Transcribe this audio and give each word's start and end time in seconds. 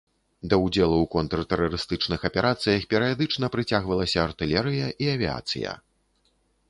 Да 0.51 0.55
ўдзелу 0.61 0.95
ў 1.01 1.07
контртэрарыстычных 1.15 2.25
аперацыях 2.29 2.87
перыядычна 2.93 3.45
прыцягвалася 3.57 4.17
артылерыя 4.27 4.87
і 5.05 5.11
авіяцыя. 5.17 5.71